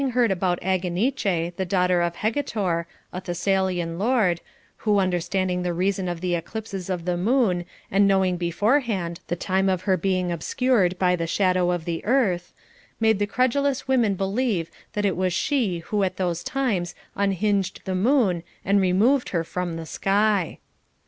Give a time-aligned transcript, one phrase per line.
[0.15, 4.41] heard about Aganice, the daughter of Hegetor, a Thessa lian lord,
[4.77, 9.69] who understanding the reason of the eclipses of the moon, and knowing beforehand the time
[9.69, 12.51] of her being obscured by the shadow of the earth,
[12.99, 17.93] made the credulous women believe that it was she who at those times unhinged the
[17.93, 20.57] moon and removed her from the sky.